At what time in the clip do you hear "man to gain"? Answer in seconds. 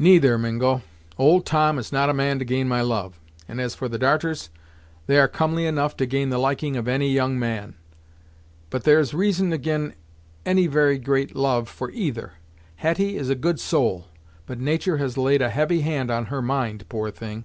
2.12-2.66